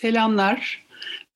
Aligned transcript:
Selamlar. 0.00 0.84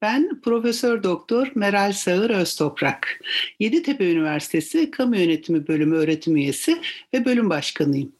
Ben 0.03 0.41
Profesör 0.41 1.03
Doktor 1.03 1.51
Meral 1.55 1.93
Sağır 1.93 2.31
Öztoprak. 2.31 3.21
Yeditepe 3.61 4.13
Üniversitesi 4.13 4.91
Kamu 4.91 5.17
Yönetimi 5.17 5.69
Bölümü 5.69 5.97
öğretim 5.97 6.37
üyesi 6.37 6.81
ve 7.15 7.25
bölüm 7.25 7.51
başkanıyım. 7.51 8.13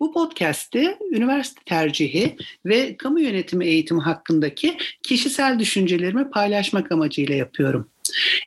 Bu 0.00 0.12
podcast'te 0.12 0.98
üniversite 1.12 1.60
tercihi 1.66 2.36
ve 2.66 2.96
kamu 2.96 3.20
yönetimi 3.20 3.66
eğitimi 3.66 4.00
hakkındaki 4.00 4.76
kişisel 5.02 5.58
düşüncelerimi 5.58 6.30
paylaşmak 6.30 6.92
amacıyla 6.92 7.34
yapıyorum. 7.34 7.88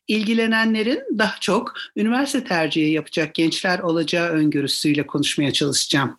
İlgilenenlerin 0.07 0.99
daha 1.17 1.35
çok 1.39 1.73
üniversite 1.95 2.43
tercihi 2.43 2.91
yapacak 2.91 3.35
gençler 3.35 3.79
olacağı 3.79 4.29
öngörüsüyle 4.29 5.07
konuşmaya 5.07 5.53
çalışacağım. 5.53 6.17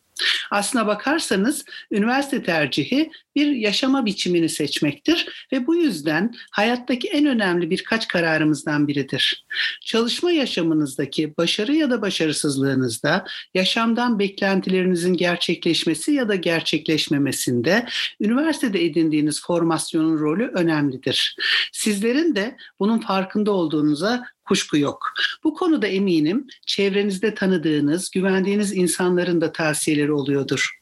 Aslına 0.51 0.87
bakarsanız 0.87 1.65
üniversite 1.91 2.43
tercihi 2.43 3.11
bir 3.37 3.47
yaşama 3.47 4.07
biçimini 4.07 4.49
seçmektir 4.49 5.47
ve 5.53 5.67
bu 5.67 5.77
yüzden 5.77 6.35
hayattaki 6.51 7.09
en 7.09 7.27
önemli 7.27 7.71
birkaç 7.71 8.09
kararımızdan 8.09 8.89
biridir. 8.89 9.47
Çalışma 9.81 10.31
yaşamınızdaki 10.31 11.37
başarı 11.39 11.75
ya 11.75 11.91
da 11.91 12.03
başarısızlığınızda, 12.03 13.27
yaşamdan 13.55 14.19
beklentilerinizin 14.19 15.15
gerçekleşmesi 15.15 16.13
ya 16.13 16.29
da 16.29 16.35
gerçekleşmemesinde 16.35 17.87
üniversitede 18.21 18.85
edindiğiniz 18.85 19.43
formasyonun 19.43 20.19
rolü 20.19 20.47
önemlidir. 20.47 21.37
Sizlerin 21.73 22.35
de 22.35 22.57
bunun 22.81 22.99
farkında 22.99 23.53
olduğunuza 23.53 24.25
kuşku 24.47 24.77
yok. 24.79 25.13
Bu 25.45 25.55
konuda 25.55 25.87
eminim 25.87 26.47
çevrenizde 26.67 27.35
tanıdığınız, 27.35 28.11
güvendiğiniz 28.11 28.73
insanların 28.73 29.41
da 29.41 29.53
tavsiyeleri 29.53 30.13
oluyordur. 30.13 30.79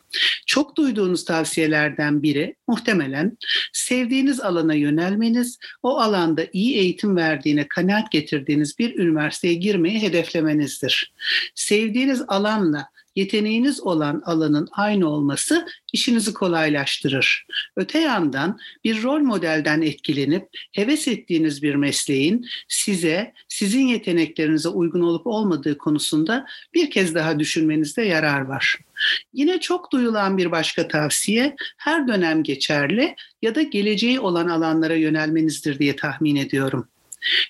Çok 0.46 0.76
duyduğunuz 0.76 1.24
tavsiyelerden 1.24 2.22
biri 2.22 2.56
muhtemelen 2.68 3.38
sevdiğiniz 3.72 4.40
alana 4.40 4.74
yönelmeniz, 4.74 5.58
o 5.82 5.98
alanda 5.98 6.46
iyi 6.52 6.76
eğitim 6.76 7.16
verdiğine 7.16 7.68
kanaat 7.68 8.12
getirdiğiniz 8.12 8.78
bir 8.78 8.98
üniversiteye 8.98 9.54
girmeyi 9.54 10.02
hedeflemenizdir. 10.02 11.12
Sevdiğiniz 11.54 12.22
alanla 12.28 12.88
yeteneğiniz 13.16 13.80
olan 13.80 14.22
alanın 14.24 14.68
aynı 14.72 15.08
olması 15.08 15.66
işinizi 15.92 16.34
kolaylaştırır. 16.34 17.46
Öte 17.76 17.98
yandan 17.98 18.58
bir 18.84 19.02
rol 19.02 19.20
modelden 19.20 19.82
etkilenip 19.82 20.48
heves 20.72 21.08
ettiğiniz 21.08 21.62
bir 21.62 21.74
mesleğin 21.74 22.46
size, 22.68 23.32
sizin 23.48 23.86
yeteneklerinize 23.86 24.68
uygun 24.68 25.00
olup 25.00 25.26
olmadığı 25.26 25.78
konusunda 25.78 26.46
bir 26.74 26.90
kez 26.90 27.14
daha 27.14 27.38
düşünmenizde 27.38 28.02
yarar 28.02 28.40
var. 28.40 28.78
Yine 29.32 29.60
çok 29.60 29.92
duyulan 29.92 30.38
bir 30.38 30.50
başka 30.50 30.88
tavsiye 30.88 31.56
her 31.76 32.08
dönem 32.08 32.42
geçerli 32.42 33.14
ya 33.42 33.54
da 33.54 33.62
geleceği 33.62 34.20
olan 34.20 34.48
alanlara 34.48 34.94
yönelmenizdir 34.94 35.78
diye 35.78 35.96
tahmin 35.96 36.36
ediyorum. 36.36 36.88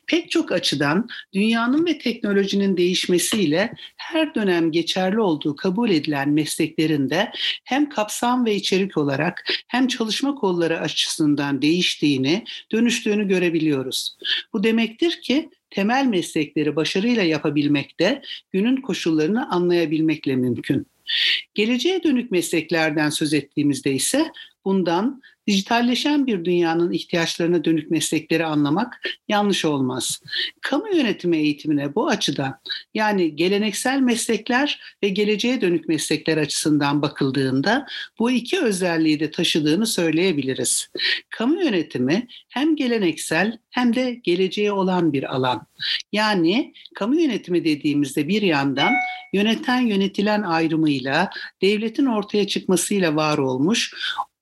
Pek 0.07 0.31
çok 0.31 0.53
açıdan 0.53 1.09
dünyanın 1.33 1.87
ve 1.87 1.99
teknolojinin 1.99 2.77
değişmesiyle 2.77 3.73
her 3.97 4.35
dönem 4.35 4.73
geçerli 4.73 5.21
olduğu 5.21 5.57
kabul 5.57 5.91
edilen 5.91 6.29
mesleklerinde 6.29 7.33
hem 7.65 7.89
kapsam 7.89 8.47
ve 8.47 8.55
içerik 8.55 8.97
olarak 8.97 9.45
hem 9.69 9.89
çalışma 9.89 10.35
kolları 10.35 10.81
açısından 10.81 11.63
değiştiğini, 11.63 12.45
dönüştüğünü 12.73 13.29
görebiliyoruz. 13.29 14.17
Bu 14.53 14.65
demektir 14.65 15.21
ki 15.23 15.51
temel 15.71 16.07
meslekleri 16.07 16.77
başarıyla 16.77 17.23
yapabilmekte 17.23 18.23
günün 18.53 18.77
koşullarını 18.77 19.51
anlayabilmekle 19.51 20.37
mümkün. 20.37 20.87
Geleceğe 21.55 22.03
dönük 22.03 22.31
mesleklerden 22.31 23.11
söz 23.11 23.35
ettiğimizde 23.35 23.93
ise 23.93 24.33
bundan 24.65 25.23
dijitalleşen 25.47 26.27
bir 26.27 26.45
dünyanın 26.45 26.93
ihtiyaçlarına 26.93 27.65
dönük 27.65 27.91
meslekleri 27.91 28.47
anlamak 28.47 29.01
yanlış 29.29 29.65
olmaz. 29.65 30.21
Kamu 30.61 30.97
yönetimi 30.97 31.37
eğitimine 31.37 31.95
bu 31.95 32.09
açıdan 32.09 32.61
yani 32.95 33.37
geleneksel 33.37 34.01
meslekler 34.01 34.81
ve 35.03 35.09
geleceğe 35.09 35.61
dönük 35.61 35.89
meslekler 35.89 36.37
açısından 36.37 37.03
bakıldığında 37.03 37.87
bu 38.19 38.31
iki 38.31 38.61
özelliği 38.61 39.21
de 39.21 39.31
taşıdığını 39.31 39.87
söyleyebiliriz. 39.87 40.89
Kamu 41.31 41.63
yönetimi 41.65 42.27
hem 42.49 42.77
geleneksel 42.77 43.59
hem 43.71 43.95
de 43.95 44.15
geleceğe 44.15 44.73
olan 44.73 45.13
bir 45.13 45.35
alan. 45.35 45.67
Yani 46.13 46.73
kamu 46.95 47.21
yönetimi 47.21 47.65
dediğimizde 47.65 48.29
bir 48.29 48.43
yandan 48.43 48.93
yöneten 49.33 49.81
yönetilen 49.81 50.43
ayrımıyla 50.43 51.31
devletin 51.63 52.07
ortaya 52.07 52.47
çıkmasıyla 52.47 53.17
var 53.17 53.39
olmuş 53.39 53.95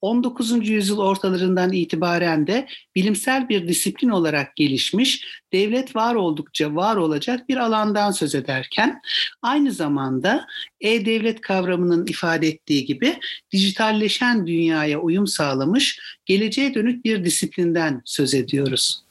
19. 0.03 0.69
yüzyıl 0.69 0.99
ortalarından 0.99 1.73
itibaren 1.73 2.47
de 2.47 2.67
bilimsel 2.95 3.49
bir 3.49 3.69
disiplin 3.69 4.09
olarak 4.09 4.57
gelişmiş, 4.57 5.25
devlet 5.53 5.97
var 5.97 6.15
oldukça 6.15 6.75
var 6.75 6.97
olacak 6.97 7.49
bir 7.49 7.57
alandan 7.57 8.11
söz 8.11 8.35
ederken 8.35 9.01
aynı 9.43 9.73
zamanda 9.73 10.47
e-devlet 10.81 11.41
kavramının 11.41 12.07
ifade 12.07 12.49
ettiği 12.49 12.85
gibi 12.85 13.19
dijitalleşen 13.53 14.47
dünyaya 14.47 15.01
uyum 15.01 15.27
sağlamış, 15.27 16.01
geleceğe 16.27 16.75
dönük 16.75 17.05
bir 17.05 17.25
disiplinden 17.25 18.03
söz 18.05 18.35
ediyoruz. 18.35 19.03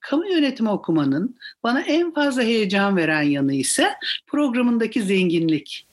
Kamu 0.00 0.30
yönetimi 0.30 0.68
okumanın 0.70 1.36
bana 1.62 1.80
en 1.80 2.14
fazla 2.14 2.42
heyecan 2.42 2.96
veren 2.96 3.22
yanı 3.22 3.54
ise 3.54 3.94
programındaki 4.26 5.02
zenginlik. 5.02 5.86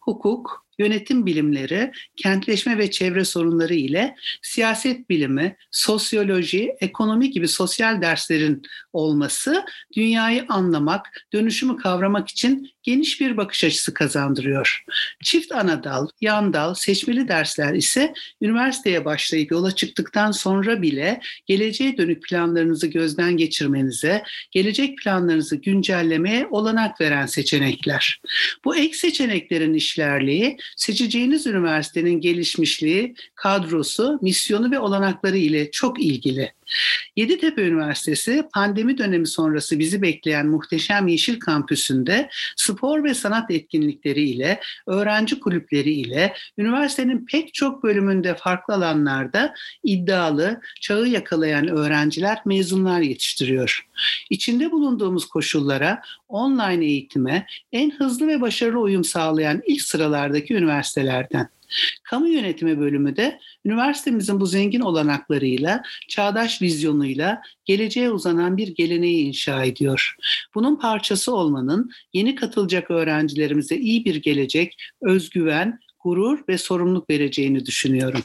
Hukuk, 0.00 0.66
yönetim 0.80 1.26
bilimleri, 1.26 1.92
kentleşme 2.16 2.78
ve 2.78 2.90
çevre 2.90 3.24
sorunları 3.24 3.74
ile 3.74 4.14
siyaset 4.42 5.10
bilimi, 5.10 5.56
sosyoloji, 5.70 6.74
ekonomi 6.80 7.30
gibi 7.30 7.48
sosyal 7.48 8.02
derslerin 8.02 8.62
olması 8.92 9.64
dünyayı 9.96 10.44
anlamak, 10.48 11.26
dönüşümü 11.32 11.76
kavramak 11.76 12.28
için 12.28 12.70
geniş 12.82 13.20
bir 13.20 13.36
bakış 13.36 13.64
açısı 13.64 13.94
kazandırıyor. 13.94 14.84
Çift 15.22 15.52
anadal, 15.52 16.08
yan 16.20 16.52
dal, 16.52 16.74
seçmeli 16.74 17.28
dersler 17.28 17.74
ise 17.74 18.14
üniversiteye 18.42 19.04
başlayıp 19.04 19.50
yola 19.50 19.74
çıktıktan 19.74 20.30
sonra 20.30 20.82
bile 20.82 21.20
geleceğe 21.46 21.96
dönük 21.96 22.22
planlarınızı 22.22 22.86
gözden 22.86 23.36
geçirmenize, 23.36 24.22
gelecek 24.50 24.98
planlarınızı 24.98 25.56
güncellemeye 25.56 26.46
olanak 26.50 27.00
veren 27.00 27.26
seçenekler. 27.26 28.20
Bu 28.64 28.76
ek 28.76 28.96
seçeneklerin 28.96 29.74
işlerliği, 29.74 30.56
seçeceğiniz 30.76 31.46
üniversitenin 31.46 32.20
gelişmişliği, 32.20 33.14
kadrosu, 33.34 34.18
misyonu 34.22 34.70
ve 34.70 34.78
olanakları 34.78 35.36
ile 35.38 35.70
çok 35.70 36.02
ilgili. 36.02 36.52
Yeditepe 37.16 37.62
Üniversitesi 37.62 38.44
pandemi 38.54 38.98
dönemi 38.98 39.26
sonrası 39.26 39.78
bizi 39.78 40.02
bekleyen 40.02 40.46
muhteşem 40.46 41.08
Yeşil 41.08 41.40
Kampüsü'nde 41.40 42.28
spor 42.56 43.04
ve 43.04 43.14
sanat 43.14 43.50
etkinlikleri 43.50 44.22
ile, 44.22 44.60
öğrenci 44.86 45.40
kulüpleri 45.40 45.90
ile, 45.90 46.34
üniversitenin 46.58 47.26
pek 47.26 47.54
çok 47.54 47.82
bölümünde 47.82 48.34
farklı 48.34 48.74
alanlarda 48.74 49.54
iddialı, 49.84 50.60
çağı 50.80 51.06
yakalayan 51.06 51.68
öğrenciler, 51.68 52.38
mezunlar 52.44 53.00
yetiştiriyor. 53.00 53.86
İçinde 54.30 54.70
bulunduğumuz 54.70 55.28
koşullara, 55.28 56.02
online 56.28 56.84
eğitime 56.84 57.46
en 57.72 57.90
hızlı 57.90 58.28
ve 58.28 58.40
başarılı 58.40 58.80
uyum 58.80 59.04
sağlayan 59.04 59.62
ilk 59.66 59.82
sıralardaki 59.82 60.54
üniversitelerden. 60.54 61.48
Kamu 62.02 62.28
yönetimi 62.28 62.80
bölümü 62.80 63.16
de 63.16 63.40
üniversitemizin 63.64 64.40
bu 64.40 64.46
zengin 64.46 64.80
olanaklarıyla, 64.80 65.82
çağdaş 66.08 66.62
vizyonuyla 66.62 67.42
geleceğe 67.64 68.10
uzanan 68.10 68.56
bir 68.56 68.68
geleneği 68.68 69.26
inşa 69.26 69.64
ediyor. 69.64 70.16
Bunun 70.54 70.76
parçası 70.76 71.34
olmanın 71.34 71.90
yeni 72.12 72.34
katılacak 72.34 72.90
öğrencilerimize 72.90 73.76
iyi 73.76 74.04
bir 74.04 74.14
gelecek, 74.14 74.76
özgüven, 75.02 75.80
gurur 76.00 76.38
ve 76.48 76.58
sorumluluk 76.58 77.10
vereceğini 77.10 77.66
düşünüyorum. 77.66 78.22